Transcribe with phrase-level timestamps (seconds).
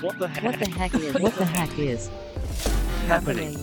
[0.00, 0.44] What the heck?
[0.44, 2.08] What the heck is what the heck is
[3.06, 3.54] happening?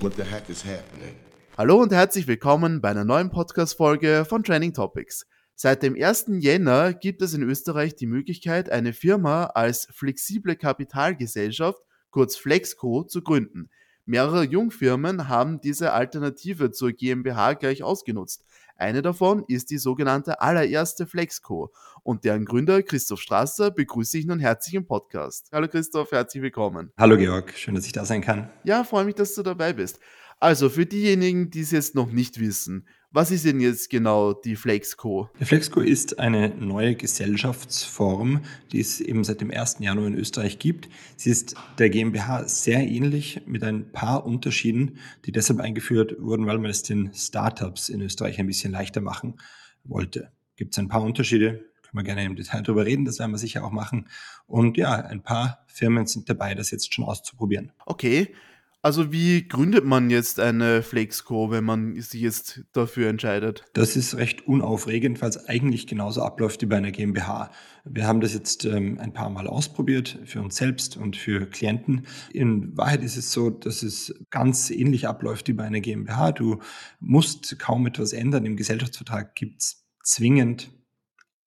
[0.00, 1.14] What the heck is happening?
[1.56, 5.24] Hallo und herzlich willkommen bei einer neuen Podcast-Folge von Training Topics.
[5.54, 6.26] Seit dem 1.
[6.40, 13.22] Jänner gibt es in Österreich die Möglichkeit, eine Firma als flexible Kapitalgesellschaft, kurz Flexco, zu
[13.22, 13.70] gründen.
[14.10, 18.42] Mehrere Jungfirmen haben diese Alternative zur GmbH gleich ausgenutzt.
[18.78, 21.74] Eine davon ist die sogenannte allererste Flexco
[22.04, 25.50] und deren Gründer Christoph Strasser begrüße ich nun herzlich im Podcast.
[25.52, 26.90] Hallo Christoph, herzlich willkommen.
[26.96, 28.48] Hallo Georg, schön, dass ich da sein kann.
[28.64, 30.00] Ja, freue mich, dass du dabei bist.
[30.40, 34.54] Also für diejenigen, die es jetzt noch nicht wissen, was ist denn jetzt genau die
[34.54, 35.30] Flexco?
[35.40, 39.78] Die Flexco ist eine neue Gesellschaftsform, die es eben seit dem 1.
[39.80, 40.90] Januar in Österreich gibt.
[41.16, 46.58] Sie ist der GmbH sehr ähnlich mit ein paar Unterschieden, die deshalb eingeführt wurden, weil
[46.58, 49.40] man es den Startups in Österreich ein bisschen leichter machen
[49.84, 50.30] wollte.
[50.56, 53.38] Gibt es ein paar Unterschiede, können wir gerne im Detail darüber reden, das werden wir
[53.38, 54.08] sicher auch machen.
[54.46, 57.72] Und ja, ein paar Firmen sind dabei, das jetzt schon auszuprobieren.
[57.86, 58.34] Okay,
[58.80, 63.64] also wie gründet man jetzt eine Flexco, wenn man sich jetzt dafür entscheidet?
[63.72, 67.50] Das ist recht unaufregend, weil es eigentlich genauso abläuft wie bei einer GmbH.
[67.84, 72.06] Wir haben das jetzt ähm, ein paar Mal ausprobiert für uns selbst und für Klienten.
[72.32, 76.32] In Wahrheit ist es so, dass es ganz ähnlich abläuft wie bei einer GmbH.
[76.32, 76.60] Du
[77.00, 78.46] musst kaum etwas ändern.
[78.46, 80.70] Im Gesellschaftsvertrag gibt es zwingend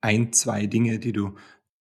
[0.01, 1.35] ein, zwei Dinge, die du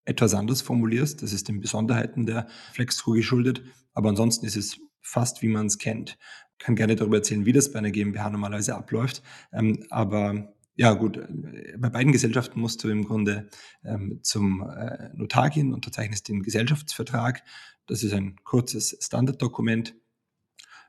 [0.05, 1.23] etwas anders formulierst.
[1.23, 3.62] Das ist den Besonderheiten der Flexco geschuldet.
[3.95, 6.19] Aber ansonsten ist es fast wie man es kennt.
[6.59, 9.23] Ich kann gerne darüber erzählen, wie das bei einer GmbH normalerweise abläuft.
[9.53, 13.48] Ähm, aber ja gut, äh, bei beiden Gesellschaften musst du im Grunde
[13.84, 17.43] ähm, zum äh, Notar gehen, unterzeichnest den Gesellschaftsvertrag.
[17.87, 19.95] Das ist ein kurzes Standarddokument.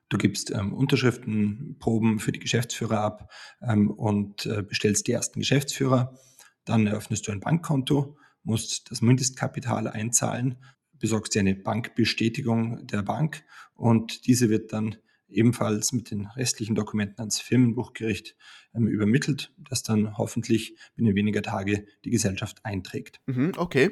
[0.09, 6.17] Du gibst ähm, Unterschriftenproben für die Geschäftsführer ab ähm, und äh, bestellst die ersten Geschäftsführer.
[6.66, 10.58] Dann eröffnest du ein Bankkonto, musst das Mindestkapital einzahlen
[11.02, 13.44] besorgst dir eine Bankbestätigung der Bank
[13.76, 14.95] und diese wird dann
[15.32, 18.36] ebenfalls mit den restlichen Dokumenten ans Firmenbuchgericht
[18.73, 23.20] ähm, übermittelt, das dann hoffentlich binnen weniger Tage die Gesellschaft einträgt.
[23.26, 23.92] Mhm, okay,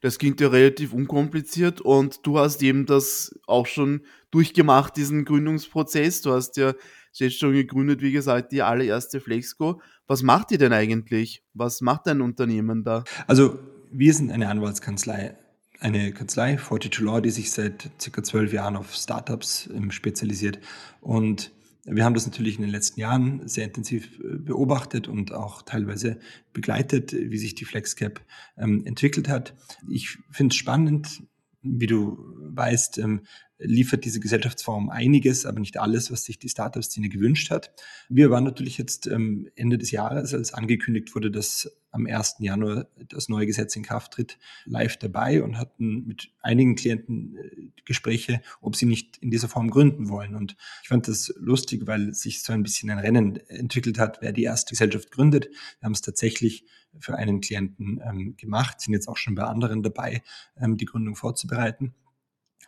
[0.00, 6.22] das klingt ja relativ unkompliziert und du hast eben das auch schon durchgemacht, diesen Gründungsprozess.
[6.22, 6.74] Du hast ja
[7.12, 9.80] jetzt schon gegründet, wie gesagt, die allererste Flexco.
[10.06, 11.44] Was macht ihr denn eigentlich?
[11.54, 13.04] Was macht dein Unternehmen da?
[13.26, 13.58] Also
[13.90, 15.36] wir sind eine Anwaltskanzlei
[15.82, 20.60] eine Kanzlei, 42 Law, die sich seit circa zwölf Jahren auf Startups ähm, spezialisiert.
[21.00, 21.52] Und
[21.84, 26.20] wir haben das natürlich in den letzten Jahren sehr intensiv äh, beobachtet und auch teilweise
[26.52, 28.20] begleitet, wie sich die FlexCap
[28.56, 29.54] ähm, entwickelt hat.
[29.88, 31.22] Ich finde es spannend,
[31.62, 33.22] wie du weißt, ähm,
[33.64, 37.72] liefert diese Gesellschaftsform einiges, aber nicht alles, was sich die Startup-Szene gewünscht hat.
[38.08, 42.36] Wir waren natürlich jetzt ähm, Ende des Jahres, als angekündigt wurde, dass am 1.
[42.38, 47.70] Januar das neue Gesetz in Kraft tritt, live dabei und hatten mit einigen Klienten äh,
[47.84, 50.34] Gespräche, ob sie nicht in dieser Form gründen wollen.
[50.34, 54.32] Und ich fand das lustig, weil sich so ein bisschen ein Rennen entwickelt hat, wer
[54.32, 55.48] die erste Gesellschaft gründet.
[55.80, 56.64] Wir haben es tatsächlich
[56.98, 60.22] für einen Klienten ähm, gemacht, sind jetzt auch schon bei anderen dabei,
[60.56, 61.94] ähm, die Gründung vorzubereiten.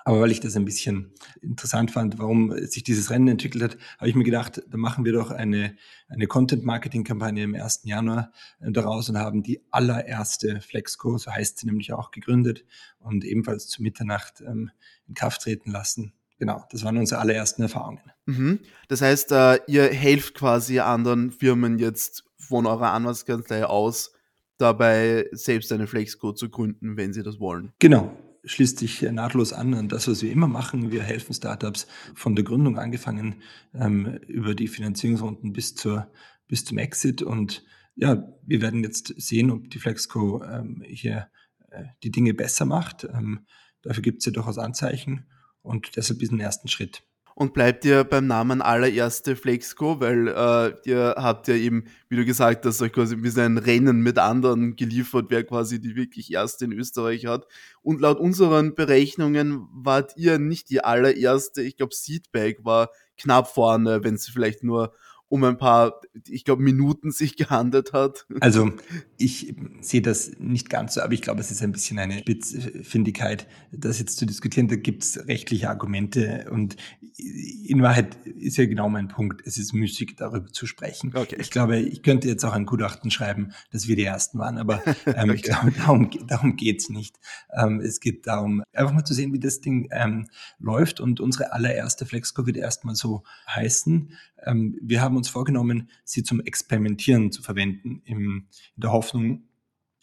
[0.04, 4.08] Aber weil ich das ein bisschen interessant fand, warum sich dieses Rennen entwickelt hat, habe
[4.08, 5.76] ich mir gedacht, da machen wir doch eine,
[6.08, 7.82] eine Content-Marketing-Kampagne im 1.
[7.84, 12.64] Januar äh, daraus und haben die allererste Flexco, so heißt sie nämlich auch, gegründet
[12.98, 14.70] und ebenfalls zu Mitternacht ähm,
[15.08, 16.12] in Kraft treten lassen.
[16.38, 18.02] Genau, das waren unsere allerersten Erfahrungen.
[18.26, 18.58] Mhm.
[18.88, 24.12] Das heißt, äh, ihr helft quasi anderen Firmen jetzt von eurer Anwaltskanzlei aus,
[24.58, 27.72] dabei selbst eine Flexco zu gründen, wenn sie das wollen.
[27.78, 30.92] Genau, schließt sich nahtlos an an das, was wir immer machen.
[30.92, 33.42] Wir helfen Startups von der Gründung angefangen
[33.74, 36.10] ähm, über die Finanzierungsrunden bis zur
[36.46, 37.64] bis zum Exit und
[37.96, 41.28] ja, wir werden jetzt sehen, ob die Flexco ähm, hier
[41.70, 43.04] äh, die Dinge besser macht.
[43.04, 43.46] Ähm,
[43.82, 45.26] dafür gibt es ja durchaus Anzeichen
[45.62, 47.02] und deshalb diesen ersten Schritt
[47.34, 52.24] und bleibt ihr beim Namen allererste Flexco, weil äh, ihr habt ja eben, wie du
[52.24, 56.32] gesagt hast, euch quasi ein bisschen ein Rennen mit anderen geliefert, wer quasi die wirklich
[56.32, 57.46] erste in Österreich hat.
[57.82, 61.62] Und laut unseren Berechnungen wart ihr nicht die allererste.
[61.62, 64.92] Ich glaube, Seedbag war knapp vorne, wenn sie vielleicht nur
[65.34, 68.24] um ein paar, ich glaube, Minuten sich gehandelt hat.
[68.38, 68.70] Also
[69.16, 73.48] ich sehe das nicht ganz so, aber ich glaube, es ist ein bisschen eine Spitzfindigkeit,
[73.72, 74.68] das jetzt zu diskutieren.
[74.68, 76.76] Da gibt es rechtliche Argumente und
[77.18, 79.44] in Wahrheit ist ja genau mein Punkt.
[79.44, 81.10] Es ist müßig, darüber zu sprechen.
[81.16, 81.36] Okay.
[81.40, 84.84] Ich glaube, ich könnte jetzt auch ein Gutachten schreiben, dass wir die Ersten waren, aber
[85.06, 85.34] ähm, okay.
[85.34, 87.18] ich glaube, darum, darum geht's nicht.
[87.52, 90.28] Ähm, es geht darum, einfach mal zu sehen, wie das Ding ähm,
[90.60, 94.12] läuft und unsere allererste Flexco wird erstmal so heißen.
[94.44, 99.48] Ähm, wir haben uns vorgenommen, sie zum Experimentieren zu verwenden, im, in der Hoffnung,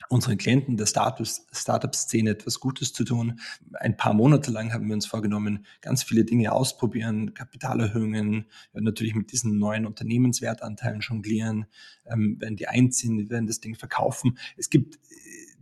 [0.09, 3.39] unseren Klienten der Startup-Szene etwas Gutes zu tun.
[3.73, 9.31] Ein paar Monate lang haben wir uns vorgenommen, ganz viele Dinge ausprobieren, Kapitalerhöhungen, natürlich mit
[9.31, 11.65] diesen neuen Unternehmenswertanteilen jonglieren,
[12.05, 14.37] ähm, werden die einziehen, werden das Ding verkaufen.
[14.57, 14.99] Es gibt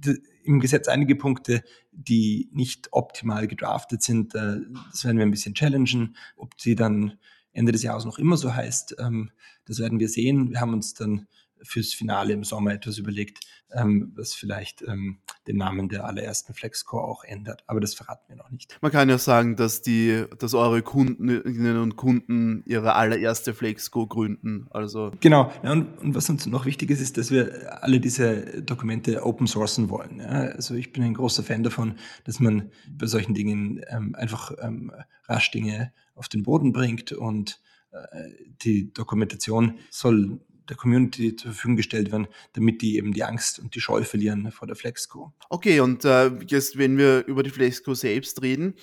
[0.06, 4.34] äh, im Gesetz einige Punkte, die nicht optimal gedraftet sind.
[4.36, 6.16] Äh, das werden wir ein bisschen challengen.
[6.38, 7.20] Ob sie dann
[7.52, 9.32] Ende des Jahres noch immer so heißt, ähm,
[9.66, 10.52] das werden wir sehen.
[10.52, 11.28] Wir haben uns dann
[11.64, 13.40] fürs Finale im Sommer etwas überlegt,
[13.72, 17.64] ähm, was vielleicht ähm, den Namen der allerersten Flexcore auch ändert.
[17.68, 18.78] Aber das verraten wir noch nicht.
[18.82, 24.68] Man kann ja sagen, dass die, dass eure Kundinnen und Kunden ihre allererste Flexco gründen.
[24.72, 25.52] Also genau.
[25.64, 29.48] Ja, und, und, was uns noch wichtig ist, ist, dass wir alle diese Dokumente open
[29.48, 30.20] sourcen wollen.
[30.20, 30.28] Ja?
[30.30, 34.92] Also ich bin ein großer Fan davon, dass man bei solchen Dingen ähm, einfach ähm,
[35.28, 38.30] rasch Dinge auf den Boden bringt und äh,
[38.62, 40.40] die Dokumentation soll
[40.70, 44.52] der Community zur Verfügung gestellt werden, damit die eben die Angst und die Scheu verlieren
[44.52, 45.34] vor der Flexco.
[45.50, 48.76] Okay, und äh, jetzt, wenn wir über die Flexco selbst reden,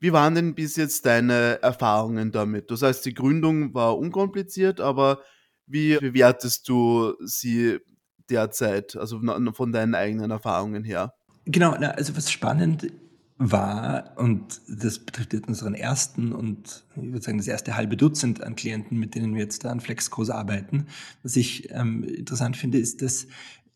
[0.00, 2.70] wie waren denn bis jetzt deine Erfahrungen damit?
[2.70, 5.20] Das heißt, die Gründung war unkompliziert, aber
[5.66, 7.78] wie bewertest du sie
[8.28, 9.20] derzeit, also
[9.52, 11.14] von deinen eigenen Erfahrungen her?
[11.44, 12.90] Genau, also was spannend
[13.50, 18.42] war, und das betrifft jetzt unseren ersten und ich würde sagen das erste halbe Dutzend
[18.42, 20.86] an Klienten, mit denen wir jetzt da an Flexkurs arbeiten.
[21.22, 23.26] Was ich ähm, interessant finde, ist, dass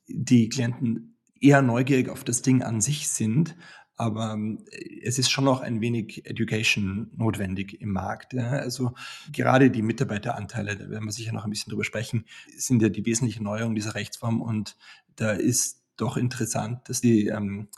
[0.06, 3.56] die Klienten eher neugierig auf das Ding an sich sind,
[3.96, 4.64] aber ähm,
[5.02, 8.34] es ist schon noch ein wenig Education notwendig im Markt.
[8.34, 8.50] Ja.
[8.50, 8.92] Also
[9.32, 12.24] gerade die Mitarbeiteranteile, da werden wir sicher noch ein bisschen drüber sprechen,
[12.56, 14.76] sind ja die wesentliche Neuerung dieser Rechtsform und
[15.16, 17.68] da ist doch interessant, dass die ähm,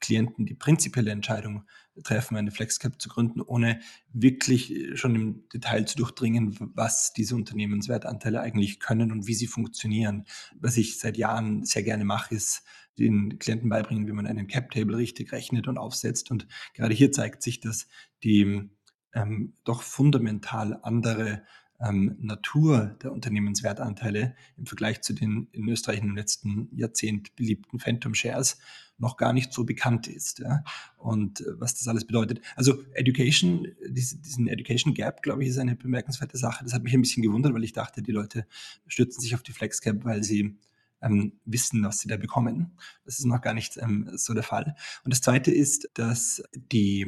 [0.00, 1.64] Klienten die prinzipielle Entscheidung
[2.04, 3.80] treffen, eine FlexCap zu gründen, ohne
[4.12, 9.46] wirklich äh, schon im Detail zu durchdringen, was diese Unternehmenswertanteile eigentlich können und wie sie
[9.46, 10.26] funktionieren.
[10.54, 12.62] Was ich seit Jahren sehr gerne mache, ist
[12.98, 16.30] den Klienten beibringen, wie man einen Cap-Table richtig rechnet und aufsetzt.
[16.30, 17.86] Und gerade hier zeigt sich, dass
[18.24, 18.70] die
[19.14, 21.42] ähm, doch fundamental andere
[21.80, 28.14] ähm, Natur der Unternehmenswertanteile im Vergleich zu den in Österreich im letzten Jahrzehnt beliebten Phantom
[28.14, 28.58] Shares
[28.98, 30.40] noch gar nicht so bekannt ist.
[30.40, 30.64] Ja?
[30.96, 32.40] Und äh, was das alles bedeutet.
[32.56, 36.64] Also Education, diesen Education Gap, glaube ich, ist eine bemerkenswerte Sache.
[36.64, 38.46] Das hat mich ein bisschen gewundert, weil ich dachte, die Leute
[38.86, 40.58] stürzen sich auf die FlexCap, weil sie
[41.00, 42.76] ähm, wissen, was sie da bekommen.
[43.04, 44.74] Das ist noch gar nicht ähm, so der Fall.
[45.04, 47.02] Und das Zweite ist, dass die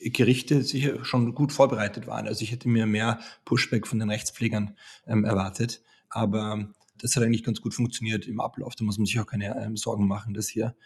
[0.00, 2.26] äh, Gerichte sicher schon gut vorbereitet waren.
[2.26, 7.44] Also ich hätte mir mehr Pushback von den Rechtspflegern ähm, erwartet, aber das hat eigentlich
[7.44, 8.74] ganz gut funktioniert im Ablauf.
[8.76, 10.76] Da muss man sich auch keine ähm, Sorgen machen, dass hier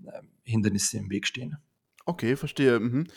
[0.00, 1.56] ähm, Hindernisse im Weg stehen.
[2.04, 2.78] Okay, verstehe.
[2.78, 3.08] Mhm.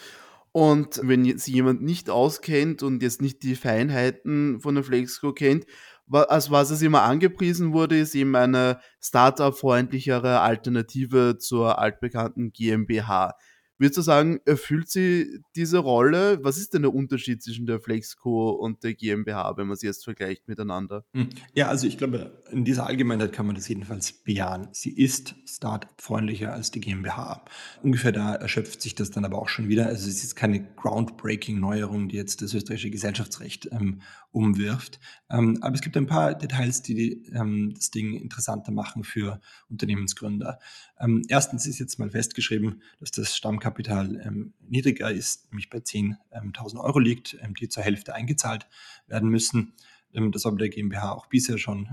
[0.51, 5.65] Und wenn sich jemand nicht auskennt und jetzt nicht die Feinheiten von der Flexco kennt,
[6.11, 13.35] als was es immer angepriesen wurde, ist eben eine Startup-freundlichere Alternative zur altbekannten GmbH.
[13.79, 16.43] Würdest du sagen, erfüllt sie diese Rolle?
[16.43, 20.03] Was ist denn der Unterschied zwischen der Flexco und der GmbH, wenn man sie jetzt
[20.03, 21.05] vergleicht miteinander?
[21.13, 21.29] Hm.
[21.53, 24.67] Ja, also ich glaube, in dieser Allgemeinheit kann man das jedenfalls bejahen.
[24.73, 27.45] Sie ist Startup-freundlicher als die GmbH.
[27.81, 29.85] Ungefähr da erschöpft sich das dann aber auch schon wieder.
[29.85, 34.99] Also es ist keine groundbreaking Neuerung, die jetzt das österreichische Gesellschaftsrecht ähm, umwirft.
[35.29, 40.59] Ähm, aber es gibt ein paar Details, die ähm, das Ding interessanter machen für Unternehmensgründer.
[40.99, 46.15] Ähm, erstens ist jetzt mal festgeschrieben, dass das Stammkapital ähm, niedriger ist, nämlich bei 10.000
[46.31, 48.67] ähm, Euro liegt, ähm, die zur Hälfte eingezahlt
[49.07, 49.73] werden müssen.
[50.11, 51.87] das war bei der GmbH auch bisher schon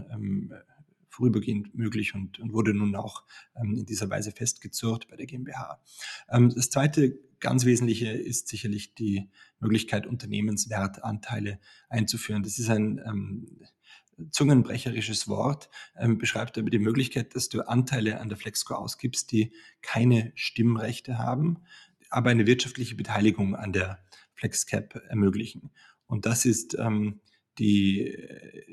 [1.16, 3.24] vorübergehend möglich und, und, wurde nun auch
[3.56, 5.80] ähm, in dieser Weise festgezurrt bei der GmbH.
[6.28, 12.42] Ähm, das zweite ganz wesentliche ist sicherlich die Möglichkeit, Unternehmenswertanteile einzuführen.
[12.42, 13.46] Das ist ein ähm,
[14.30, 19.52] zungenbrecherisches Wort, ähm, beschreibt aber die Möglichkeit, dass du Anteile an der Flexco ausgibst, die
[19.82, 21.64] keine Stimmrechte haben,
[22.10, 23.98] aber eine wirtschaftliche Beteiligung an der
[24.34, 25.70] FlexCap ermöglichen.
[26.06, 27.20] Und das ist ähm,
[27.58, 28.64] die äh,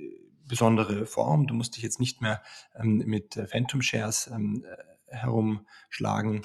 [0.48, 1.48] besondere Form.
[1.48, 2.42] Du musst dich jetzt nicht mehr
[2.76, 6.42] ähm, mit Phantom Shares ähm, äh, herumschlagen.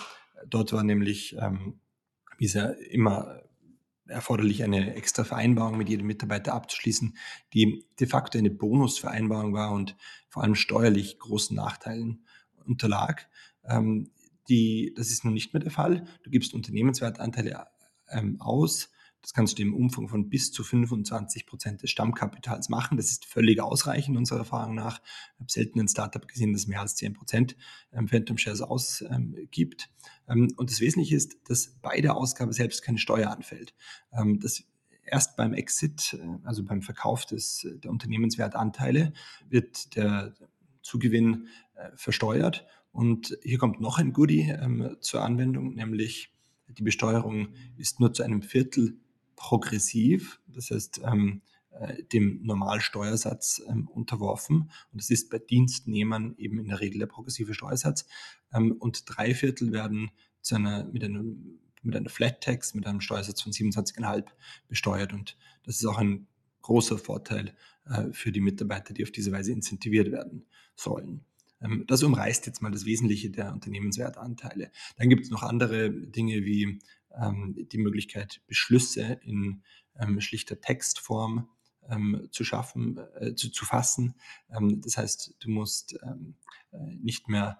[0.47, 1.81] Dort war nämlich ähm,
[2.37, 3.43] bisher immer
[4.09, 7.17] erforderlich, eine extra Vereinbarung mit jedem Mitarbeiter abzuschließen,
[7.53, 9.97] die de facto eine Bonusvereinbarung war und
[10.29, 12.25] vor allem steuerlich großen Nachteilen
[12.65, 13.29] unterlag.
[13.65, 14.11] Ähm,
[14.49, 16.07] die, das ist nun nicht mehr der Fall.
[16.23, 17.67] Du gibst Unternehmenswertanteile
[18.11, 18.91] ähm, aus,
[19.23, 22.97] das kannst du im Umfang von bis zu 25 Prozent des Stammkapitals machen.
[22.97, 25.01] Das ist völlig ausreichend unserer Erfahrung nach.
[25.35, 27.57] Ich habe selten ein Startup gesehen, das mehr als 10 Prozent
[27.93, 29.91] ähm, Phantom Shares ausgibt.
[30.29, 33.75] Ähm, und das Wesentliche ist, dass bei der Ausgabe selbst keine Steuer anfällt.
[34.13, 34.65] Ähm, das
[35.05, 39.13] erst beim Exit, äh, also beim Verkauf des, der Unternehmenswertanteile,
[39.49, 40.35] wird der
[40.83, 46.33] Zugewinn äh, versteuert Und hier kommt noch ein Goodie ähm, zur Anwendung, nämlich
[46.69, 48.99] die Besteuerung ist nur zu einem Viertel
[49.38, 54.71] progressiv, das heißt ähm, äh, dem Normalsteuersatz ähm, unterworfen.
[54.92, 58.07] Und das ist bei Dienstnehmern eben in der Regel der progressive Steuersatz.
[58.52, 60.11] Ähm, und drei Viertel werden
[60.42, 64.25] zu einer, mit einem mit einer Flat Tax, mit einem Steuersatz von 27,5
[64.68, 65.12] besteuert.
[65.12, 66.26] Und das ist auch ein
[66.62, 67.54] großer Vorteil
[67.87, 71.25] äh, für die Mitarbeiter, die auf diese Weise incentiviert werden sollen.
[71.62, 74.73] Ähm, das umreißt jetzt mal das Wesentliche der Unternehmenswertanteile.
[74.97, 76.80] Dann gibt es noch andere Dinge wie
[77.11, 79.62] die Möglichkeit, Beschlüsse in
[79.99, 81.49] ähm, schlichter Textform
[82.31, 84.15] zu schaffen, äh, zu, zu fassen.
[84.50, 87.59] das heißt, du musst äh, nicht mehr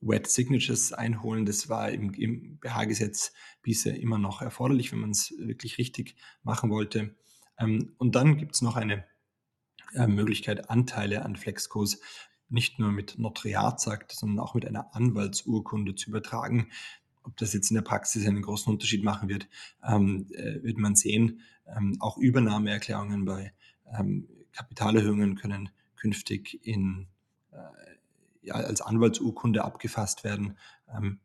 [0.00, 1.44] Wet Signatures einholen.
[1.44, 6.70] Das war im, im BH-Gesetz bisher immer noch erforderlich, wenn man es wirklich richtig machen
[6.70, 7.14] wollte.
[7.58, 9.04] und dann gibt es noch eine
[10.06, 12.00] Möglichkeit, Anteile an Flexcos
[12.48, 16.70] nicht nur mit Notariatsakt, sondern auch mit einer Anwaltsurkunde zu übertragen.
[17.26, 19.48] Ob das jetzt in der Praxis einen großen Unterschied machen wird,
[19.86, 21.40] ähm, äh, wird man sehen.
[21.66, 23.52] Ähm, auch Übernahmeerklärungen bei
[23.98, 27.08] ähm, Kapitalerhöhungen können künftig in,
[27.52, 27.56] äh,
[28.42, 30.56] ja, als Anwaltsurkunde abgefasst werden.
[30.94, 31.18] Ähm,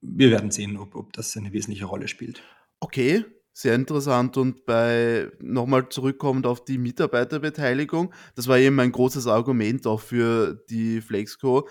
[0.00, 2.42] wir werden sehen, ob, ob das eine wesentliche Rolle spielt.
[2.80, 9.26] Okay, sehr interessant und bei nochmal zurückkommend auf die Mitarbeiterbeteiligung, das war eben ein großes
[9.26, 11.68] Argument auch für die Flexco.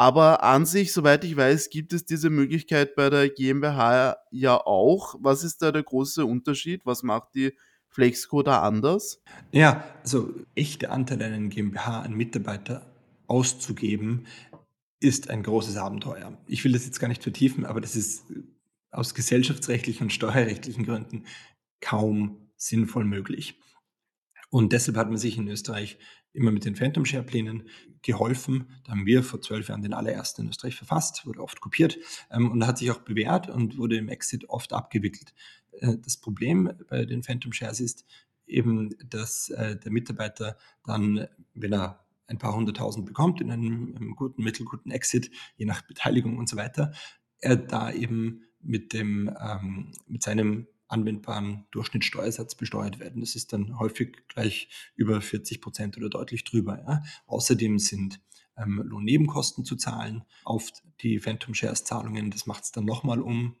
[0.00, 5.14] Aber an sich, soweit ich weiß, gibt es diese Möglichkeit bei der GmbH ja auch.
[5.20, 6.86] Was ist da der große Unterschied?
[6.86, 7.52] Was macht die
[7.86, 9.20] Flexco da anders?
[9.52, 12.90] Ja, also echte Anteile an GmbH an Mitarbeiter
[13.26, 14.24] auszugeben,
[15.00, 16.32] ist ein großes Abenteuer.
[16.46, 18.24] Ich will das jetzt gar nicht vertiefen, aber das ist
[18.90, 21.26] aus gesellschaftsrechtlichen und steuerrechtlichen Gründen
[21.82, 23.60] kaum sinnvoll möglich.
[24.50, 25.98] Und deshalb hat man sich in Österreich
[26.32, 27.68] immer mit den Phantom Share Plänen
[28.02, 28.66] geholfen.
[28.84, 31.98] Da haben wir vor zwölf Jahren den allerersten in Österreich verfasst, wurde oft kopiert
[32.30, 35.32] ähm, und hat sich auch bewährt und wurde im Exit oft abgewickelt.
[35.72, 38.04] Äh, das Problem bei den Phantom Shares ist
[38.46, 44.14] eben, dass äh, der Mitarbeiter dann, wenn er ein paar hunderttausend bekommt in einem, einem
[44.14, 46.92] guten, mittelguten Exit, je nach Beteiligung und so weiter,
[47.40, 53.20] er da eben mit, dem, ähm, mit seinem anwendbaren Durchschnittssteuersatz besteuert werden.
[53.20, 56.82] Das ist dann häufig gleich über 40 Prozent oder deutlich drüber.
[56.86, 57.02] Ja.
[57.26, 58.20] Außerdem sind
[58.56, 60.70] ähm, Lohnnebenkosten zu zahlen auf
[61.00, 62.30] die Phantom Shares Zahlungen.
[62.30, 63.56] Das macht es dann nochmal um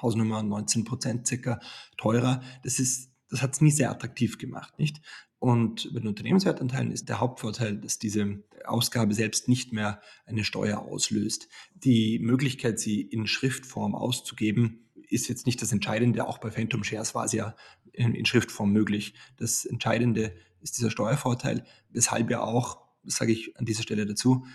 [0.00, 1.58] Hausnummer 19 Prozent circa
[1.96, 2.42] teurer.
[2.62, 5.00] Das ist, das hat es nie sehr attraktiv gemacht, nicht?
[5.40, 10.80] Und bei den Unternehmenswertanteilen ist der Hauptvorteil, dass diese Ausgabe selbst nicht mehr eine Steuer
[10.80, 11.48] auslöst.
[11.74, 16.26] Die Möglichkeit, sie in Schriftform auszugeben, ist jetzt nicht das Entscheidende.
[16.26, 17.54] Auch bei Phantom Shares war es ja
[17.92, 19.14] in, in Schriftform möglich.
[19.36, 24.46] Das Entscheidende ist dieser Steuervorteil, weshalb ja auch, sage ich an dieser Stelle dazu,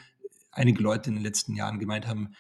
[0.51, 2.36] einige Leute in den letzten Jahren gemeint haben,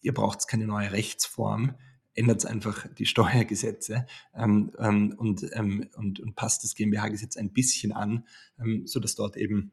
[0.00, 1.74] ihr braucht keine neue Rechtsform,
[2.14, 7.92] ändert einfach die Steuergesetze ähm, ähm, und, ähm, und, und, passt das GmbH-Gesetz ein bisschen
[7.92, 8.26] an,
[8.58, 9.72] ähm, sodass dort eben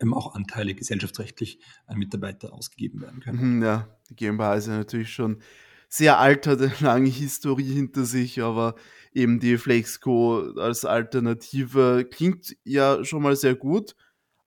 [0.00, 3.56] ähm, auch Anteile gesellschaftsrechtlich an Mitarbeiter ausgegeben werden können.
[3.56, 5.40] Mhm, ja, die GmbH ist ja natürlich schon
[5.92, 8.76] sehr alt, hat eine lange Historie hinter sich, aber
[9.12, 13.94] eben die Flexco als Alternative klingt ja schon mal sehr gut.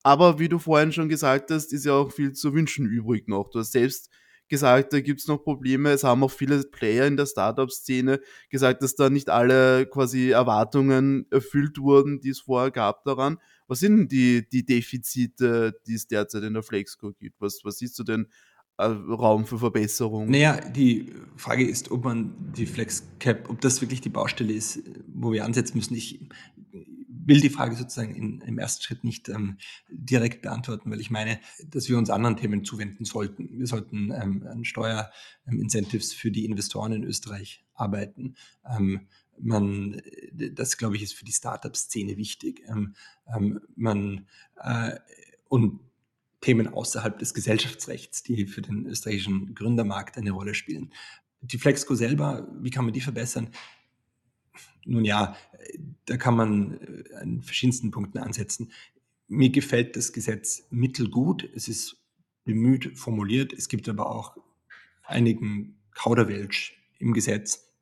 [0.01, 3.51] Aber wie du vorhin schon gesagt hast, ist ja auch viel zu wünschen übrig noch.
[3.51, 4.09] Du hast selbst
[4.49, 5.91] gesagt, da gibt es noch Probleme.
[5.91, 11.27] Es haben auch viele Player in der Startup-Szene gesagt, dass da nicht alle quasi Erwartungen
[11.29, 13.37] erfüllt wurden, die es vorher gab daran.
[13.67, 17.39] Was sind denn die, die Defizite, die es derzeit in der Flexco gibt?
[17.39, 18.27] Was, was siehst du denn
[18.77, 20.29] Raum für Verbesserung?
[20.29, 25.31] Naja, die Frage ist, ob man die FlexCap, ob das wirklich die Baustelle ist, wo
[25.31, 25.95] wir ansetzen müssen.
[25.95, 26.19] Ich
[27.25, 29.57] will die Frage sozusagen in, im ersten Schritt nicht ähm,
[29.89, 33.49] direkt beantworten, weil ich meine, dass wir uns anderen Themen zuwenden sollten.
[33.57, 38.35] Wir sollten ähm, an Steuerincentives für die Investoren in Österreich arbeiten.
[38.69, 39.07] Ähm,
[39.39, 40.01] man,
[40.33, 42.61] das glaube ich, ist für die Startup-Szene wichtig.
[42.67, 42.95] Ähm,
[43.35, 44.27] ähm, man
[44.57, 44.97] äh,
[45.49, 45.79] und
[46.45, 50.93] Themen außerhalb des Gesellschaftsrechts, die für den österreichischen Gründermarkt eine Rolle spielen.
[51.41, 53.49] Die Flexco selber, wie kann man die verbessern?
[54.85, 55.35] Nun ja,
[56.05, 58.71] da kann man äh, an verschiedensten Punkten ansetzen.
[59.27, 61.49] Mir gefällt das Gesetz mittelgut.
[61.55, 61.97] Es ist
[62.43, 63.51] bemüht formuliert.
[63.51, 64.37] Es gibt aber auch
[65.03, 67.74] einigen Kauderwelsch im Gesetz,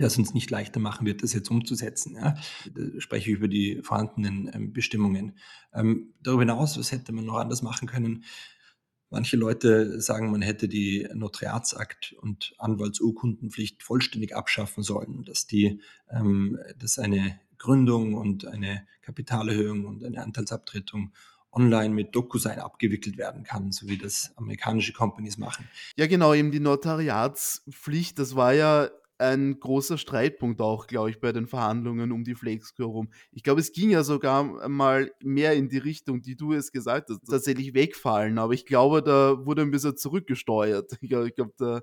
[0.00, 2.16] der es uns nicht leichter machen wird, das jetzt umzusetzen.
[2.16, 2.34] Ja.
[2.74, 5.36] Da spreche ich über die vorhandenen ähm, Bestimmungen.
[5.74, 8.24] Ähm, darüber hinaus, was hätte man noch anders machen können?
[9.10, 16.58] Manche Leute sagen, man hätte die Notariatsakt und Anwaltsurkundenpflicht vollständig abschaffen sollen, dass die, ähm,
[16.78, 21.12] dass eine Gründung und eine Kapitalerhöhung und eine Anteilsabtretung
[21.52, 25.68] online mit DocuSign abgewickelt werden kann, so wie das amerikanische Companies machen.
[25.96, 28.88] Ja, genau, eben die Notariatspflicht, das war ja
[29.20, 33.10] ein großer Streitpunkt auch, glaube ich, bei den Verhandlungen um die Flexco herum.
[33.32, 37.10] Ich glaube, es ging ja sogar mal mehr in die Richtung, die du es gesagt
[37.10, 38.38] hast, tatsächlich wegfallen.
[38.38, 40.92] Aber ich glaube, da wurde ein bisschen zurückgesteuert.
[41.02, 41.80] Ich glaube, glaub, da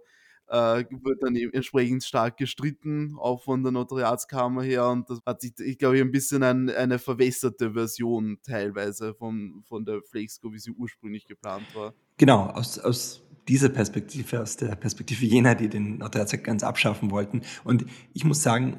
[0.48, 4.88] äh, wird dann eben entsprechend stark gestritten, auch von der Notariatskammer her.
[4.88, 9.86] Und das hat sich, ich glaube, ein bisschen ein, eine verwässerte Version teilweise von, von
[9.86, 11.94] der Flexco, wie sie ursprünglich geplant war.
[12.18, 17.42] Genau, aus, aus dieser Perspektive, aus der Perspektive jener, die den Notariat ganz abschaffen wollten.
[17.64, 18.78] Und ich muss sagen,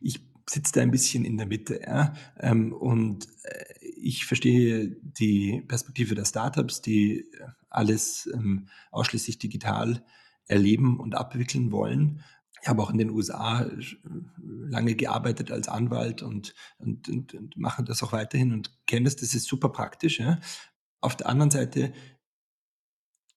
[0.00, 1.80] ich sitze da ein bisschen in der Mitte.
[1.84, 2.14] Ja?
[2.38, 7.30] Ähm, und äh, ich verstehe die Perspektive der Startups, die
[7.68, 10.04] alles ähm, ausschließlich digital
[10.46, 12.22] erleben und abwickeln wollen.
[12.62, 13.80] Ich habe auch in den USA äh,
[14.44, 19.16] lange gearbeitet als Anwalt und, und, und, und mache das auch weiterhin und kenne das.
[19.16, 20.20] Das ist super praktisch.
[20.20, 20.38] Ja?
[21.00, 21.92] Auf der anderen Seite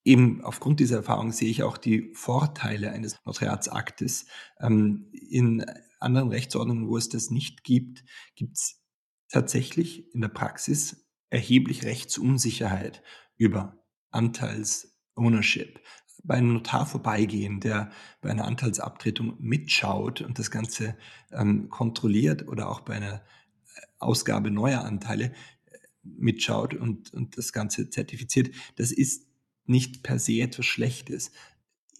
[0.09, 4.25] eben aufgrund dieser Erfahrung sehe ich auch die Vorteile eines Notariatsaktes.
[4.59, 5.63] Ähm, in
[5.99, 8.03] anderen Rechtsordnungen, wo es das nicht gibt,
[8.35, 8.81] gibt es
[9.29, 13.03] tatsächlich in der Praxis erheblich Rechtsunsicherheit
[13.37, 15.79] über Anteils-Ownership.
[16.23, 20.97] Bei einem Notar vorbeigehen, der bei einer Anteilsabtretung mitschaut und das Ganze
[21.31, 27.53] ähm, kontrolliert oder auch bei einer äh, Ausgabe neuer Anteile äh, mitschaut und, und das
[27.53, 29.28] Ganze zertifiziert, das ist
[29.69, 31.31] nicht per se etwas Schlechtes.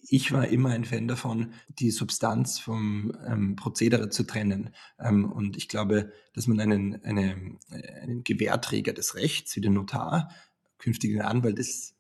[0.08, 4.74] Ich war immer ein Fan davon, die Substanz vom ähm, Prozedere zu trennen.
[5.00, 7.58] Ähm, und ich glaube, dass man einen, eine,
[8.02, 10.30] einen Gewährträger des Rechts, wie den Notar,
[10.80, 11.96] künftigen Anwalt ist,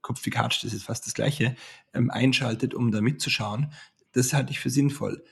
[0.00, 1.54] Kopf wie Katsch, das ist fast das Gleiche,
[1.94, 3.72] ähm, einschaltet, um da mitzuschauen.
[4.12, 5.24] Das halte ich für sinnvoll.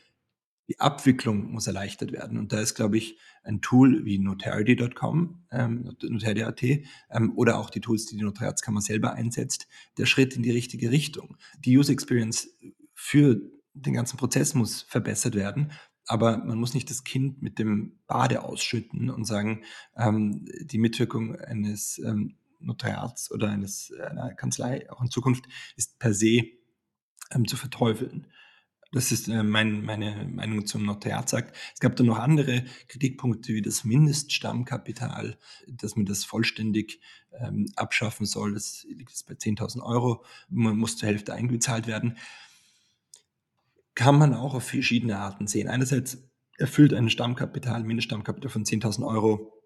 [0.71, 2.39] Die Abwicklung muss erleichtert werden.
[2.39, 6.63] Und da ist, glaube ich, ein Tool wie notarity.com, ähm, notarity.at
[7.11, 9.67] ähm, oder auch die Tools, die die Notariatskammer selber einsetzt,
[9.99, 11.37] der Schritt in die richtige Richtung.
[11.59, 12.57] Die User Experience
[12.95, 13.41] für
[13.75, 15.73] den ganzen Prozess muss verbessert werden,
[16.07, 19.65] aber man muss nicht das Kind mit dem Bade ausschütten und sagen,
[19.97, 26.15] ähm, die Mitwirkung eines ähm, Notariats oder eines, einer Kanzlei auch in Zukunft ist per
[26.15, 26.43] se
[27.33, 28.29] ähm, zu verteufeln.
[28.93, 31.57] Das ist äh, mein, meine Meinung zum Notariatsakt.
[31.75, 37.01] Es gab dann noch andere Kritikpunkte wie das Mindeststammkapital, dass man das vollständig
[37.33, 38.55] ähm, abschaffen soll.
[38.55, 40.25] Das liegt jetzt bei 10.000 Euro.
[40.49, 42.17] Man muss zur Hälfte eingezahlt werden.
[43.95, 45.69] Kann man auch auf verschiedene Arten sehen.
[45.69, 46.19] Einerseits
[46.59, 49.60] erfüllt ein Stammkapital, Mindeststammkapital von 10.000 Euro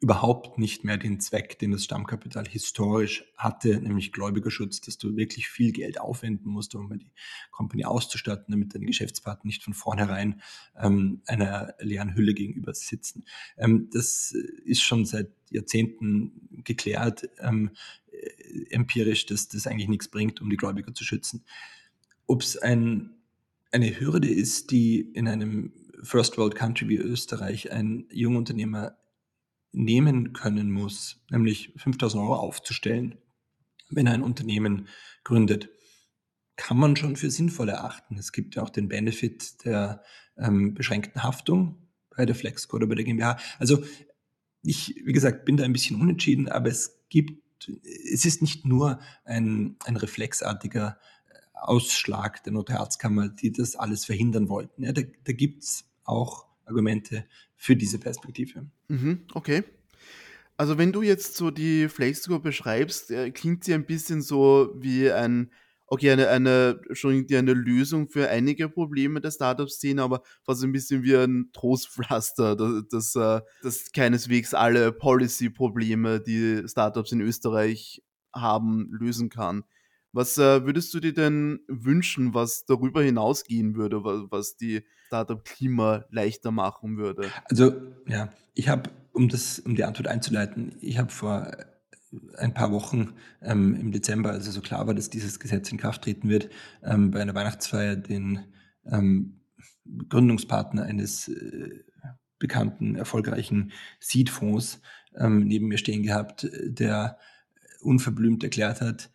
[0.00, 5.48] überhaupt nicht mehr den Zweck, den das Stammkapital historisch hatte, nämlich Gläubigerschutz, dass du wirklich
[5.48, 7.10] viel Geld aufwenden musst, um die
[7.50, 10.42] Company auszustatten, damit deine Geschäftspartner nicht von vornherein
[10.78, 13.24] ähm, einer leeren Hülle gegenüber sitzen.
[13.56, 14.32] Ähm, das
[14.64, 17.70] ist schon seit Jahrzehnten geklärt, ähm,
[18.10, 21.44] äh, empirisch, dass das eigentlich nichts bringt, um die Gläubiger zu schützen.
[22.26, 23.16] Ob es ein,
[23.70, 28.98] eine Hürde ist, die in einem First World Country wie Österreich ein Jungunternehmer
[29.74, 33.16] nehmen können muss, nämlich 5000 Euro aufzustellen,
[33.90, 34.88] wenn er ein Unternehmen
[35.24, 35.68] gründet,
[36.56, 38.16] kann man schon für sinnvoll erachten.
[38.16, 40.02] Es gibt ja auch den Benefit der
[40.38, 43.38] ähm, beschränkten Haftung bei der Flexco oder bei der GmbH.
[43.58, 43.84] Also
[44.62, 47.68] ich, wie gesagt, bin da ein bisschen unentschieden, aber es gibt,
[48.12, 50.98] es ist nicht nur ein, ein reflexartiger
[51.54, 54.84] Ausschlag der Notariatskammer, die das alles verhindern wollten.
[54.84, 57.24] Ja, da da gibt es auch Argumente
[57.56, 58.66] für diese Perspektive.
[58.88, 59.64] Mhm, okay.
[60.56, 65.10] Also wenn du jetzt so die Flexco beschreibst, äh, klingt sie ein bisschen so wie
[65.10, 65.50] ein,
[65.86, 71.02] okay, eine, eine schon eine Lösung für einige Probleme der Startup-Szene, aber fast ein bisschen
[71.02, 78.88] wie ein Trostpflaster, das, das, äh, das keineswegs alle Policy-Probleme, die Startups in Österreich haben,
[78.92, 79.64] lösen kann.
[80.14, 86.04] Was äh, würdest du dir denn wünschen, was darüber hinausgehen würde, was, was die Startup-Klima
[86.10, 87.28] leichter machen würde?
[87.46, 87.72] Also,
[88.06, 89.28] ja, ich habe, um
[89.64, 91.50] um die Antwort einzuleiten, ich habe vor
[92.38, 95.78] ein paar Wochen ähm, im Dezember, als es so klar war, dass dieses Gesetz in
[95.78, 96.48] Kraft treten wird,
[96.84, 98.38] ähm, bei einer Weihnachtsfeier den
[98.86, 99.40] ähm,
[100.08, 101.80] Gründungspartner eines äh,
[102.38, 104.80] bekannten, erfolgreichen Seed-Fonds
[105.16, 107.18] ähm, neben mir stehen gehabt, der
[107.80, 109.10] unverblümt erklärt hat,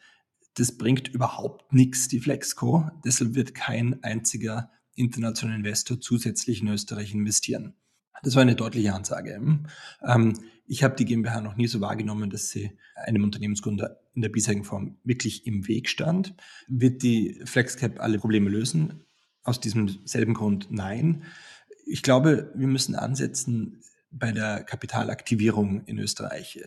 [0.59, 2.89] das bringt überhaupt nichts, die Flexco.
[3.05, 7.75] Deshalb wird kein einziger internationaler Investor zusätzlich in Österreich investieren.
[8.23, 9.39] Das war eine deutliche Ansage.
[10.05, 10.33] Ähm,
[10.65, 14.65] ich habe die GmbH noch nie so wahrgenommen, dass sie einem Unternehmensgründer in der bisherigen
[14.65, 16.35] Form wirklich im Weg stand.
[16.67, 19.05] Wird die FlexCap alle Probleme lösen?
[19.43, 21.23] Aus diesem selben Grund nein.
[21.85, 26.59] Ich glaube, wir müssen ansetzen bei der Kapitalaktivierung in Österreich.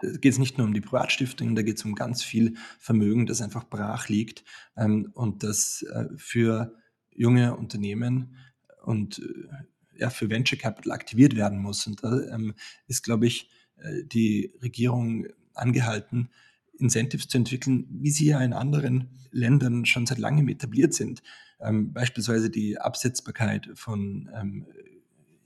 [0.00, 3.26] Da geht es nicht nur um die Privatstiftungen, da geht es um ganz viel Vermögen,
[3.26, 4.44] das einfach brach liegt
[4.76, 6.74] ähm, und das äh, für
[7.14, 8.36] junge Unternehmen
[8.84, 11.86] und äh, ja, für Venture Capital aktiviert werden muss.
[11.86, 12.54] Und da ähm,
[12.86, 16.30] ist, glaube ich, äh, die Regierung angehalten,
[16.78, 21.22] Incentives zu entwickeln, wie sie ja in anderen Ländern schon seit langem etabliert sind.
[21.60, 24.66] Ähm, beispielsweise die Absetzbarkeit von ähm,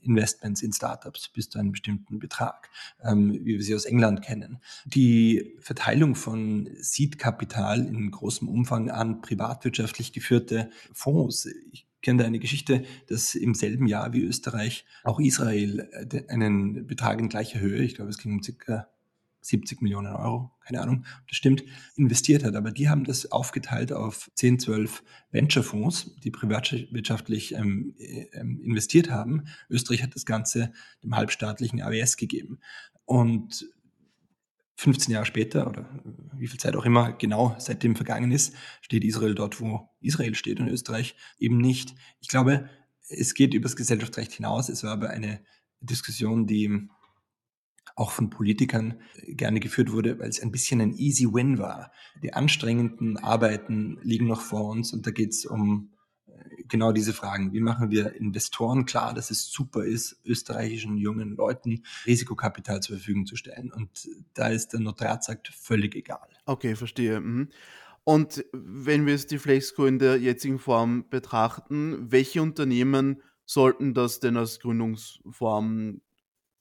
[0.03, 2.69] Investments in Startups bis zu einem bestimmten Betrag,
[3.03, 4.59] ähm, wie wir sie aus England kennen.
[4.85, 11.47] Die Verteilung von Seed-Kapital in großem Umfang an privatwirtschaftlich geführte Fonds.
[11.71, 16.85] Ich kenne da eine Geschichte, dass im selben Jahr wie Österreich auch Israel äh, einen
[16.85, 18.87] Betrag in gleicher Höhe, ich glaube es ging um circa
[19.45, 21.63] 70 Millionen Euro, keine Ahnung, ob das stimmt,
[21.95, 22.55] investiert hat.
[22.55, 27.95] Aber die haben das aufgeteilt auf 10, 12 Venture-Fonds, die privatwirtschaftlich ähm,
[28.33, 29.43] ähm, investiert haben.
[29.69, 30.71] Österreich hat das Ganze
[31.03, 32.59] dem halbstaatlichen AWS gegeben.
[33.05, 33.67] Und
[34.75, 35.87] 15 Jahre später oder
[36.35, 40.59] wie viel Zeit auch immer genau seitdem vergangen ist, steht Israel dort, wo Israel steht
[40.59, 41.95] und Österreich eben nicht.
[42.19, 42.69] Ich glaube,
[43.07, 44.69] es geht übers Gesellschaftsrecht hinaus.
[44.69, 45.41] Es war aber eine
[45.79, 46.89] Diskussion, die
[47.95, 51.91] auch von Politikern äh, gerne geführt wurde, weil es ein bisschen ein easy win war.
[52.21, 55.91] Die anstrengenden Arbeiten liegen noch vor uns und da geht es um
[56.27, 57.53] äh, genau diese Fragen.
[57.53, 63.25] Wie machen wir Investoren klar, dass es super ist, österreichischen jungen Leuten Risikokapital zur Verfügung
[63.25, 63.71] zu stellen?
[63.71, 66.27] Und da ist der Notariatsakt völlig egal.
[66.45, 67.19] Okay, verstehe.
[67.19, 67.49] Mhm.
[68.05, 74.19] Und wenn wir jetzt die Flexco in der jetzigen Form betrachten, welche Unternehmen sollten das
[74.19, 76.01] denn als Gründungsform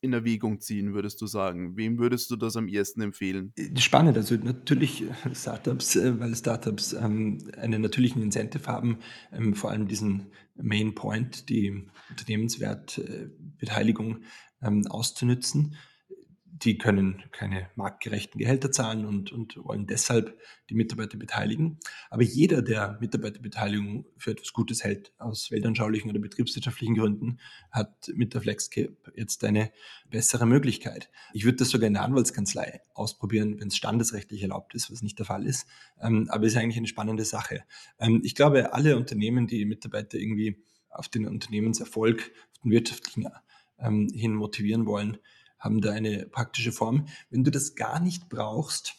[0.03, 1.77] in Erwägung ziehen, würdest du sagen?
[1.77, 3.55] Wem würdest du das am ehesten empfehlen?
[3.57, 8.99] Äh, spannend, also natürlich äh, Startups, äh, weil Startups ähm, einen natürlichen Incentive haben,
[9.33, 14.19] ähm, vor allem diesen Main Point, die Unternehmenswertbeteiligung
[14.61, 15.77] ähm, auszunützen
[16.65, 20.39] die können keine marktgerechten Gehälter zahlen und, und wollen deshalb
[20.71, 21.79] die Mitarbeiter beteiligen.
[22.09, 28.35] Aber jeder, der Mitarbeiterbeteiligung für etwas Gutes hält, aus weltanschaulichen oder betriebswirtschaftlichen Gründen, hat mit
[28.35, 29.73] der FlexCap jetzt eine
[30.09, 31.11] bessere Möglichkeit.
[31.33, 35.19] Ich würde das sogar in der Anwaltskanzlei ausprobieren, wenn es standesrechtlich erlaubt ist, was nicht
[35.19, 35.67] der Fall ist.
[36.01, 37.65] Ähm, aber es ist eigentlich eine spannende Sache.
[37.99, 43.29] Ähm, ich glaube, alle Unternehmen, die Mitarbeiter irgendwie auf den Unternehmenserfolg, auf den wirtschaftlichen
[43.79, 45.19] ähm, hin motivieren wollen,
[45.63, 47.07] haben da eine praktische Form.
[47.31, 48.97] Wenn du das gar nicht brauchst,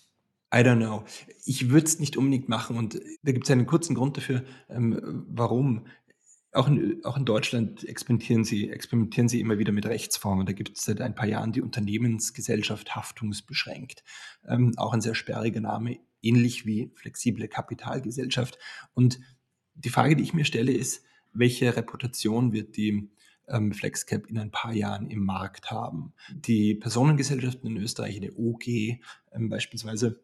[0.54, 1.04] I don't know.
[1.45, 5.26] Ich würde es nicht unbedingt machen und da gibt es einen kurzen Grund dafür, ähm,
[5.28, 5.88] warum.
[6.56, 10.45] Auch in, auch in Deutschland experimentieren sie, experimentieren sie immer wieder mit Rechtsformen.
[10.45, 14.04] Da gibt es seit ein paar Jahren die Unternehmensgesellschaft haftungsbeschränkt.
[14.47, 18.60] Ähm, auch ein sehr sperriger Name, ähnlich wie flexible Kapitalgesellschaft.
[18.93, 19.19] Und
[19.73, 23.10] die Frage, die ich mir stelle, ist, welche Reputation wird die
[23.47, 26.13] ähm, FlexCap in ein paar Jahren im Markt haben.
[26.29, 30.21] Die Personengesellschaften in Österreich, eine OG ähm, beispielsweise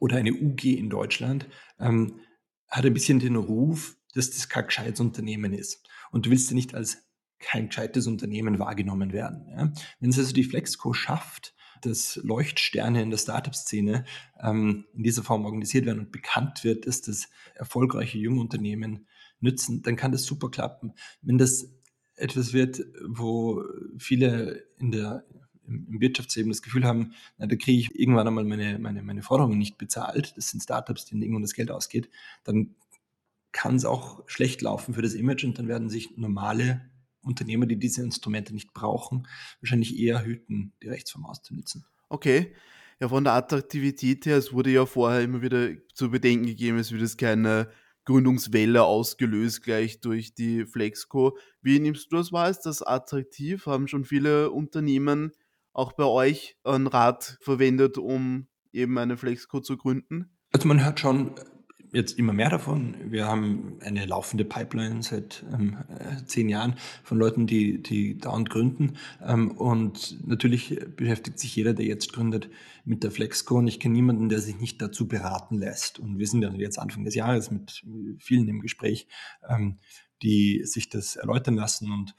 [0.00, 1.46] oder eine UG in Deutschland,
[1.78, 2.20] ähm,
[2.68, 5.86] hat ein bisschen den Ruf, dass das kein gescheites Unternehmen ist.
[6.10, 7.04] Und du willst ja nicht als
[7.38, 9.46] kein gescheites Unternehmen wahrgenommen werden.
[9.50, 9.72] Ja?
[10.00, 14.04] Wenn es also die Flexco schafft, dass Leuchtsterne in der Startup-Szene
[14.40, 19.06] ähm, in dieser Form organisiert werden und bekannt wird, dass das erfolgreiche junge Unternehmen
[19.40, 20.94] nützen, dann kann das super klappen.
[21.20, 21.68] Wenn das
[22.16, 23.64] etwas wird, wo
[23.98, 25.24] viele in der,
[25.66, 29.58] im, Wirtschaftsleben das Gefühl haben, na, da kriege ich irgendwann einmal meine, meine, meine Forderungen
[29.58, 32.08] nicht bezahlt, das sind Startups, denen irgendwann das Geld ausgeht,
[32.44, 32.74] dann
[33.52, 36.90] kann es auch schlecht laufen für das Image und dann werden sich normale
[37.22, 39.26] Unternehmer, die diese Instrumente nicht brauchen,
[39.60, 41.84] wahrscheinlich eher hüten, die Rechtsform auszunutzen.
[42.08, 42.54] Okay.
[43.00, 46.92] Ja, von der Attraktivität her, es wurde ja vorher immer wieder zu bedenken gegeben, es
[46.92, 47.68] würde es keine
[48.04, 51.38] Gründungswelle ausgelöst gleich durch die Flexco.
[51.62, 52.50] Wie nimmst du das wahr?
[52.50, 53.66] Ist das attraktiv?
[53.66, 55.32] Haben schon viele Unternehmen
[55.72, 60.36] auch bei euch einen Rat verwendet, um eben eine Flexco zu gründen?
[60.52, 61.34] Also man hört schon
[61.94, 62.96] jetzt immer mehr davon.
[63.10, 68.50] Wir haben eine laufende Pipeline seit ähm, äh, zehn Jahren von Leuten, die, die dauernd
[68.50, 68.94] gründen.
[69.24, 72.50] Ähm, und natürlich beschäftigt sich jeder, der jetzt gründet,
[72.84, 73.58] mit der Flexco.
[73.58, 75.98] Und ich kenne niemanden, der sich nicht dazu beraten lässt.
[75.98, 77.84] Und wir sind ja jetzt Anfang des Jahres mit
[78.18, 79.06] vielen im Gespräch,
[79.48, 79.78] ähm,
[80.22, 82.14] die sich das erläutern lassen und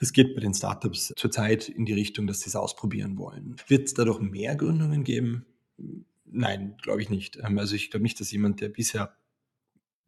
[0.00, 3.56] es geht bei den Startups zurzeit in die Richtung, dass sie es ausprobieren wollen.
[3.66, 5.44] Wird es dadurch mehr Gründungen geben?
[6.30, 7.38] Nein, glaube ich nicht.
[7.42, 9.16] Ähm, also ich glaube nicht, dass jemand, der bisher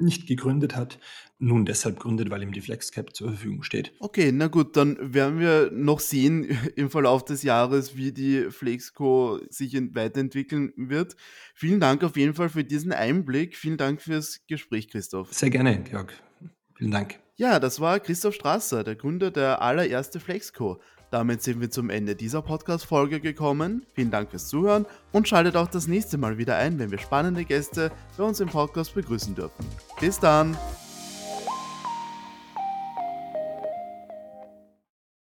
[0.01, 0.99] nicht gegründet hat,
[1.39, 3.93] nun deshalb gründet, weil ihm die FlexCap zur Verfügung steht.
[4.01, 6.45] Okay, na gut, dann werden wir noch sehen
[6.77, 11.17] im Verlauf des Jahres, wie die Flexco sich weiterentwickeln wird.
[11.55, 13.57] Vielen Dank auf jeden Fall für diesen Einblick.
[13.57, 15.33] Vielen Dank fürs Gespräch, Christoph.
[15.33, 16.15] Sehr gerne, Georg.
[16.77, 17.21] Vielen Dank.
[17.37, 20.81] Ja, das war Christoph Strasser, der Gründer der allererste Flexco.
[21.11, 23.85] Damit sind wir zum Ende dieser Podcast-Folge gekommen.
[23.95, 27.45] Vielen Dank fürs Zuhören und schaltet auch das nächste Mal wieder ein, wenn wir spannende
[27.45, 29.67] Gäste bei uns im Podcast begrüßen dürfen.
[30.01, 30.57] Bis dann!